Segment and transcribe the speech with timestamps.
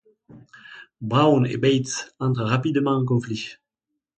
[0.99, 3.57] Brown et Bates entrent rapidement en conflit.